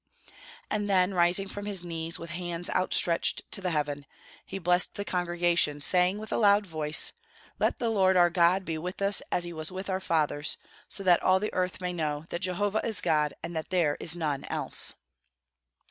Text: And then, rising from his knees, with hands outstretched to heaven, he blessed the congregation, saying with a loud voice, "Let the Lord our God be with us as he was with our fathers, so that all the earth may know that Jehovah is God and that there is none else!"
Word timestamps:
And 0.71 0.89
then, 0.89 1.13
rising 1.13 1.47
from 1.47 1.67
his 1.67 1.83
knees, 1.83 2.17
with 2.17 2.31
hands 2.31 2.71
outstretched 2.71 3.43
to 3.51 3.69
heaven, 3.69 4.07
he 4.43 4.57
blessed 4.57 4.95
the 4.95 5.05
congregation, 5.05 5.79
saying 5.79 6.17
with 6.17 6.31
a 6.31 6.37
loud 6.37 6.65
voice, 6.65 7.13
"Let 7.59 7.77
the 7.77 7.91
Lord 7.91 8.17
our 8.17 8.31
God 8.31 8.65
be 8.65 8.79
with 8.79 8.99
us 8.99 9.21
as 9.31 9.43
he 9.43 9.53
was 9.53 9.71
with 9.71 9.91
our 9.91 10.01
fathers, 10.01 10.57
so 10.89 11.03
that 11.03 11.21
all 11.21 11.39
the 11.39 11.53
earth 11.53 11.81
may 11.81 11.93
know 11.93 12.25
that 12.29 12.39
Jehovah 12.39 12.81
is 12.83 12.99
God 12.99 13.35
and 13.43 13.55
that 13.55 13.69
there 13.69 13.95
is 13.99 14.15
none 14.15 14.43
else!" 14.45 14.95